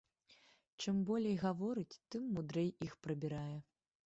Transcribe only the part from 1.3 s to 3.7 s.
гаворыць, тым мудрэй іх прабірае.